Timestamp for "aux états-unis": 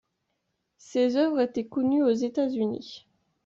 2.01-3.05